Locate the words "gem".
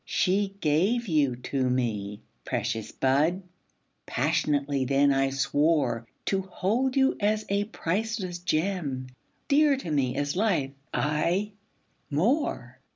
8.39-9.09